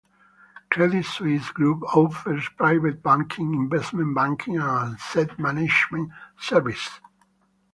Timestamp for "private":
2.57-3.03